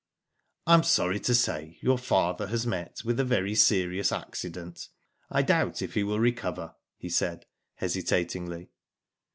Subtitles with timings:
[0.65, 4.87] "I am sorry to say your father has met with a very serious accident.
[5.29, 8.71] I doubt if he will recover," he said, hesitatingly.